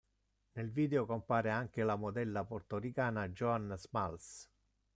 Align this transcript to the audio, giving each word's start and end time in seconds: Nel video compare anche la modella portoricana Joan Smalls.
Nel 0.53 0.71
video 0.71 1.05
compare 1.05 1.51
anche 1.51 1.83
la 1.83 1.95
modella 1.95 2.43
portoricana 2.43 3.29
Joan 3.29 3.75
Smalls. 3.77 4.49